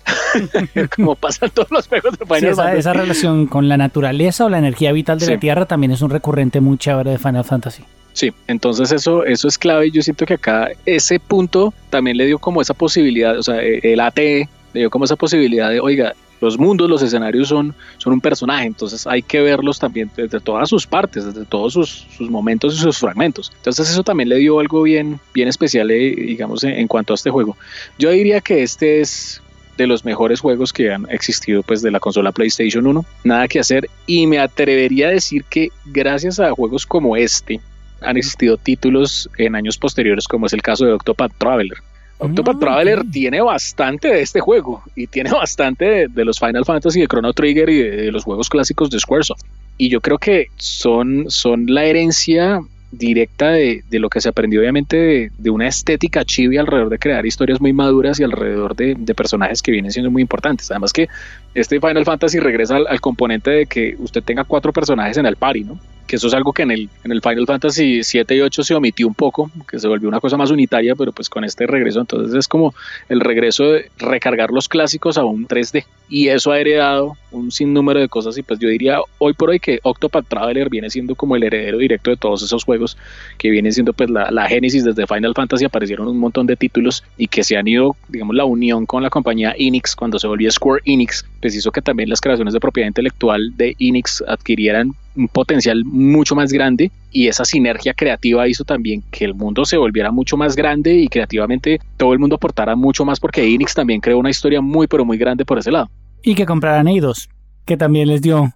como 0.96 1.16
pasan 1.16 1.50
todos 1.50 1.72
los 1.72 1.88
juegos 1.88 2.20
de 2.20 2.26
Final 2.26 2.42
sí, 2.42 2.46
esa, 2.46 2.56
Fantasy. 2.56 2.80
Esa 2.80 2.94
relación 2.94 3.48
con 3.48 3.68
la 3.68 3.78
naturaleza 3.78 4.46
o 4.46 4.50
la 4.50 4.60
energía 4.60 4.92
vital 4.92 5.18
de 5.18 5.26
sí. 5.26 5.32
la 5.32 5.40
Tierra 5.40 5.66
también 5.66 5.92
es 5.92 6.04
un 6.04 6.12
recurrente 6.12 6.62
muy 6.62 6.78
chévere 6.78 7.10
de 7.10 7.18
Final 7.18 7.44
Fantasy. 7.44 7.84
Sí, 8.14 8.32
entonces 8.48 8.92
eso, 8.92 9.26
eso 9.26 9.48
es 9.48 9.58
clave 9.58 9.90
yo 9.90 10.02
siento 10.02 10.26
que 10.26 10.36
acá 10.36 10.70
ese 10.86 11.20
punto 11.20 11.74
también 11.90 12.16
le 12.16 12.28
dio 12.28 12.38
como 12.38 12.62
esa 12.62 12.76
posibilidad, 12.76 13.38
o 13.38 13.44
sea, 13.44 13.60
el 13.60 14.00
ATE 14.00 14.48
le 14.74 14.80
dio 14.80 14.90
como 14.90 15.06
esa 15.06 15.16
posibilidad 15.16 15.70
de, 15.70 15.80
oiga, 15.80 16.14
los 16.40 16.60
mundos, 16.60 16.90
los 16.90 17.02
escenarios 17.02 17.48
son, 17.48 17.74
son 17.98 18.14
un 18.14 18.22
personaje, 18.22 18.66
entonces 18.66 19.08
hay 19.08 19.22
que 19.22 19.42
verlos 19.42 19.80
también 19.80 20.12
desde 20.16 20.40
todas 20.42 20.70
sus 20.70 20.86
partes, 20.86 21.26
desde 21.26 21.46
todos 21.46 21.74
sus, 21.74 22.06
sus 22.18 22.30
momentos 22.30 22.76
y 22.76 22.78
sus 22.80 22.98
fragmentos. 22.98 23.52
Entonces 23.56 23.90
eso 23.90 24.04
también 24.04 24.28
le 24.28 24.38
dio 24.38 24.60
algo 24.60 24.84
bien, 24.84 25.20
bien 25.34 25.48
especial, 25.48 25.90
eh, 25.90 26.14
digamos, 26.16 26.64
en, 26.66 26.72
en 26.72 26.88
cuanto 26.88 27.14
a 27.14 27.16
este 27.16 27.30
juego. 27.30 27.56
Yo 27.98 28.12
diría 28.12 28.42
que 28.42 28.62
este 28.62 29.00
es 29.00 29.42
de 29.78 29.88
los 29.88 30.06
mejores 30.06 30.40
juegos 30.40 30.74
que 30.74 30.92
han 30.92 31.08
existido 31.10 31.64
pues 31.64 31.82
de 31.82 31.92
la 31.92 32.00
consola 32.00 32.32
PlayStation 32.32 32.86
1, 32.86 33.06
nada 33.24 33.48
que 33.48 33.60
hacer 33.60 33.90
y 34.06 34.28
me 34.28 34.40
atrevería 34.40 35.08
a 35.08 35.12
decir 35.12 35.46
que 35.46 35.70
gracias 35.86 36.40
a 36.40 36.52
juegos 36.52 36.86
como 36.86 37.16
este, 37.16 37.60
han 38.04 38.18
existido 38.18 38.58
títulos 38.58 39.30
en 39.38 39.56
años 39.56 39.78
posteriores, 39.78 40.28
como 40.28 40.46
es 40.46 40.54
el 40.54 40.62
caso 40.62 40.86
de 40.86 40.94
Octopath 40.94 41.34
Traveler. 41.38 41.78
Octopath 42.20 42.60
Traveler 42.60 43.04
tiene 43.12 43.42
bastante 43.42 44.08
de 44.08 44.22
este 44.22 44.40
juego 44.40 44.82
y 44.96 45.08
tiene 45.08 45.32
bastante 45.34 45.86
de, 45.86 46.08
de, 46.08 46.26
los 46.26 46.40
Final 46.40 46.66
Fantasy, 46.66 47.02
de 47.02 47.08
Chrono 47.08 47.34
Trigger 47.34 47.70
y 47.70 47.78
de, 47.78 47.92
de, 47.92 48.12
los 48.12 48.24
juegos 48.24 48.50
clásicos 48.50 48.90
de 48.90 49.00
Squaresoft. 49.00 49.42
Y 49.78 49.90
yo 49.90 50.00
creo 50.00 50.18
que 50.18 50.48
son, 50.58 51.26
son 51.28 51.66
la 51.68 51.84
herencia 51.84 52.62
directa 52.92 53.50
de, 53.50 53.84
de, 53.90 54.00
lo 54.00 54.08
que 54.08 54.22
se 54.22 54.30
aprendió 54.30 54.62
obviamente 54.62 54.96
de, 54.96 55.32
de, 55.38 55.50
una 55.50 55.68
estética 55.68 56.24
chibi 56.24 56.58
alrededor 56.58 56.90
de 56.90 57.00
crear 57.00 57.26
historias 57.26 57.60
muy 57.60 57.74
maduras 57.74 58.20
y 58.20 58.24
alrededor 58.24 58.76
de, 58.76 58.96
de, 58.96 59.16
personajes 59.16 59.62
que 59.62 59.72
vienen 59.72 59.92
siendo 59.92 60.12
muy 60.12 60.22
importantes. 60.22 60.70
Además 60.72 60.94
que 60.94 61.10
este 61.56 61.80
Final 61.80 62.06
Fantasy 62.06 62.40
regresa 62.40 62.76
al, 62.76 62.88
al, 62.88 63.02
componente 63.02 63.50
de 63.50 63.66
que 63.66 63.96
usted 63.98 64.24
tenga 64.24 64.44
cuatro 64.44 64.72
personajes 64.72 65.18
en 65.18 65.26
el 65.26 65.36
party, 65.36 65.64
¿no? 65.64 65.80
Que 66.14 66.18
eso 66.18 66.28
es 66.28 66.36
algo 66.36 66.54
que 66.54 66.62
en 66.62 66.70
el, 66.70 66.90
en 67.04 67.12
el 67.12 67.24
Final 67.24 67.48
Fantasy 67.48 68.04
7 68.04 68.36
y 68.36 68.42
8 68.42 68.62
se 68.62 68.76
omitió 68.76 69.08
un 69.08 69.16
poco, 69.16 69.50
que 69.68 69.80
se 69.80 69.88
volvió 69.88 70.08
una 70.08 70.20
cosa 70.20 70.38
más 70.38 70.52
unitaria, 70.52 70.94
pero 70.94 71.12
pues 71.12 71.28
con 71.28 71.44
este 71.44 71.66
regreso 71.66 72.02
entonces 72.02 72.36
es 72.36 72.48
como 72.48 72.76
el 73.10 73.20
regreso 73.20 73.64
de 73.72 73.90
recargar 73.98 74.52
los 74.52 74.70
clásicos 74.70 75.18
a 75.18 75.24
un 75.24 75.48
3D. 75.48 75.86
Y 76.10 76.28
eso 76.28 76.52
ha 76.52 76.60
heredado 76.60 77.18
un 77.32 77.52
sinnúmero 77.52 78.00
de 78.00 78.10
cosas 78.10 78.38
y 78.38 78.44
pues 78.44 78.60
yo 78.60 78.70
diría 78.70 79.00
hoy 79.18 79.34
por 79.34 79.50
hoy 79.50 79.60
que 79.60 79.80
Octopath 79.82 80.28
Traveler 80.28 80.70
viene 80.70 80.92
siendo 80.92 81.16
como 81.16 81.36
el 81.36 81.42
heredero 81.42 81.80
directo 81.80 82.12
de 82.12 82.18
todos 82.18 82.44
esos 82.44 82.64
juegos 82.64 82.96
que 83.40 83.50
vienen 83.50 83.74
siendo 83.74 83.92
pues 83.94 84.12
la, 84.12 84.30
la 84.30 84.48
génesis 84.48 84.84
desde 84.84 85.08
Final 85.08 85.34
Fantasy 85.34 85.66
aparecieron 85.66 86.08
un 86.08 86.20
montón 86.20 86.46
de 86.46 86.56
títulos 86.56 87.04
y 87.18 87.28
que 87.28 87.44
se 87.44 87.58
han 87.58 87.68
ido 87.68 87.96
digamos 88.08 88.36
la 88.36 88.46
unión 88.46 88.86
con 88.86 89.02
la 89.02 89.10
compañía 89.10 89.56
Enix 89.58 89.96
cuando 89.96 90.20
se 90.20 90.28
volvió 90.28 90.52
Square 90.52 90.84
Enix 90.86 91.26
pues 91.42 91.56
hizo 91.56 91.72
que 91.72 91.82
también 91.82 92.08
las 92.08 92.22
creaciones 92.22 92.54
de 92.54 92.60
propiedad 92.60 92.88
intelectual 92.88 93.58
de 93.58 93.76
Enix 93.80 94.24
adquirieran 94.28 94.94
un 95.16 95.28
potencial 95.28 95.84
mucho 95.86 96.36
más 96.36 96.52
grande 96.52 96.92
y 97.12 97.28
esa 97.28 97.46
sinergia 97.46 97.94
creativa 97.94 98.48
hizo 98.48 98.64
también 98.64 99.04
que 99.12 99.26
el 99.26 99.34
mundo 99.34 99.66
se 99.66 99.78
volviera 99.78 100.12
mucho 100.12 100.38
más 100.38 100.56
grande 100.56 100.96
y 100.96 101.08
creativamente 101.08 101.80
todo 101.98 102.14
el 102.14 102.20
mundo 102.20 102.36
aportara 102.36 102.76
mucho 102.76 103.06
más 103.06 103.20
porque 103.20 103.44
Enix 103.44 103.74
también 103.74 104.02
creó 104.02 104.18
una 104.18 104.30
historia 104.30 104.62
muy 104.62 104.88
pero 104.88 105.06
muy 105.06 105.18
grande 105.18 105.46
por 105.46 105.60
ese 105.60 105.72
lado. 105.72 105.90
Y 106.24 106.36
que 106.36 106.46
compraran 106.46 106.88
Eidos. 106.88 107.30
que 107.66 107.78
también 107.78 108.10
les 108.10 108.22
dio 108.22 108.54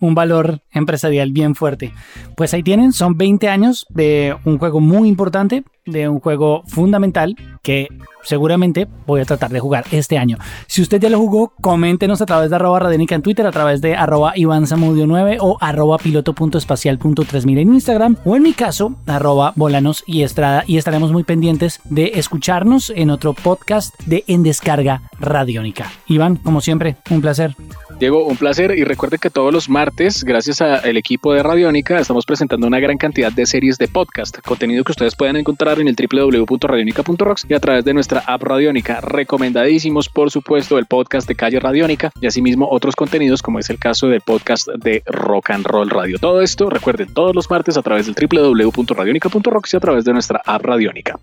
un 0.00 0.14
valor 0.14 0.62
empresarial 0.72 1.32
bien 1.32 1.54
fuerte. 1.54 1.92
Pues 2.36 2.54
ahí 2.54 2.62
tienen, 2.62 2.92
son 2.92 3.16
20 3.16 3.48
años 3.48 3.86
de 3.88 4.36
un 4.44 4.58
juego 4.58 4.80
muy 4.80 5.08
importante, 5.08 5.62
de 5.84 6.08
un 6.08 6.20
juego 6.20 6.62
fundamental 6.66 7.36
que 7.62 7.88
seguramente 8.22 8.88
voy 9.06 9.20
a 9.20 9.24
tratar 9.24 9.50
de 9.50 9.60
jugar 9.60 9.84
este 9.90 10.18
año. 10.18 10.38
Si 10.66 10.80
usted 10.82 11.00
ya 11.00 11.10
lo 11.10 11.18
jugó, 11.18 11.52
coméntenos 11.60 12.22
a 12.22 12.26
través 12.26 12.50
de 12.50 12.56
arroba 12.56 12.78
radionica 12.78 13.14
en 13.14 13.22
Twitter, 13.22 13.46
a 13.46 13.50
través 13.50 13.80
de 13.80 13.96
arroba 13.96 14.34
Samudio 14.64 15.06
9 15.06 15.38
o 15.40 15.58
arroba 15.60 15.98
piloto.espacial.3000 15.98 17.58
en 17.58 17.74
Instagram 17.74 18.16
o 18.24 18.36
en 18.36 18.42
mi 18.42 18.52
caso, 18.52 18.96
arroba 19.06 19.52
bolanos 19.56 20.04
y 20.06 20.22
y 20.66 20.76
estaremos 20.76 21.10
muy 21.10 21.24
pendientes 21.24 21.80
de 21.84 22.12
escucharnos 22.14 22.90
en 22.94 23.10
otro 23.10 23.34
podcast 23.34 23.92
de 24.06 24.22
En 24.28 24.44
Descarga 24.44 25.02
Radiónica. 25.18 25.90
Iván, 26.06 26.36
como 26.36 26.60
siempre, 26.60 26.96
un 27.10 27.20
placer. 27.20 27.56
Diego, 27.98 28.26
un 28.26 28.36
placer 28.36 28.76
y 28.76 28.84
recuerde 28.84 29.18
que 29.18 29.30
todos 29.30 29.52
los 29.52 29.68
martes, 29.68 30.24
gracias 30.24 30.60
al 30.60 30.96
equipo 30.96 31.32
de 31.32 31.42
Radiónica, 31.42 32.00
estamos 32.00 32.24
presentando 32.26 32.66
una 32.66 32.80
gran 32.80 32.98
cantidad 32.98 33.30
de 33.32 33.46
series 33.46 33.78
de 33.78 33.88
podcast, 33.88 34.38
contenido 34.40 34.82
que 34.82 34.92
ustedes 34.92 35.14
pueden 35.14 35.36
encontrar 35.36 35.71
en 35.78 35.88
el 35.88 35.96
www.radionica.rocks 35.96 37.46
y 37.48 37.54
a 37.54 37.60
través 37.60 37.84
de 37.84 37.94
nuestra 37.94 38.20
app 38.26 38.42
Radiónica. 38.42 39.00
Recomendadísimos, 39.00 40.08
por 40.08 40.30
supuesto, 40.30 40.78
el 40.78 40.86
podcast 40.86 41.28
de 41.28 41.34
Calle 41.34 41.60
Radiónica 41.60 42.12
y 42.20 42.26
asimismo 42.26 42.68
otros 42.70 42.96
contenidos 42.96 43.42
como 43.42 43.58
es 43.58 43.70
el 43.70 43.78
caso 43.78 44.08
del 44.08 44.20
podcast 44.20 44.68
de 44.68 45.02
Rock 45.06 45.50
and 45.50 45.66
Roll 45.66 45.90
Radio. 45.90 46.18
Todo 46.18 46.42
esto, 46.42 46.70
recuerden, 46.70 47.12
todos 47.12 47.34
los 47.34 47.50
martes 47.50 47.76
a 47.76 47.82
través 47.82 48.06
del 48.06 48.14
www.radionica.rocks 48.14 49.74
y 49.74 49.76
a 49.76 49.80
través 49.80 50.04
de 50.04 50.12
nuestra 50.12 50.42
app 50.44 50.64
Radiónica. 50.64 51.18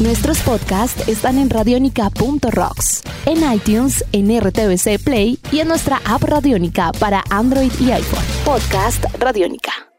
Nuestros 0.00 0.40
podcasts 0.40 1.08
están 1.08 1.38
en 1.38 1.50
radionica.rocks, 1.50 3.02
en 3.26 3.52
iTunes, 3.52 4.04
en 4.12 4.36
RTVC 4.40 4.98
Play 5.02 5.38
y 5.52 5.60
en 5.60 5.68
nuestra 5.68 6.00
app 6.04 6.22
Radionica 6.22 6.90
para 6.98 7.22
Android 7.30 7.70
y 7.78 7.92
iPhone. 7.92 8.24
Podcast 8.44 9.04
Radionica. 9.18 9.91